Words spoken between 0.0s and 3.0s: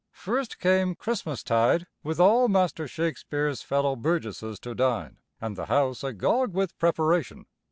First came Christmastide, with all Master